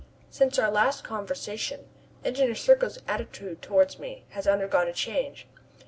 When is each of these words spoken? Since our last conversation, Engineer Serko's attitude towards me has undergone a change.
Since 0.31 0.57
our 0.57 0.71
last 0.71 1.03
conversation, 1.03 1.87
Engineer 2.25 2.55
Serko's 2.55 2.97
attitude 3.07 3.61
towards 3.61 3.99
me 3.99 4.25
has 4.29 4.47
undergone 4.47 4.87
a 4.87 4.93
change. 4.93 5.45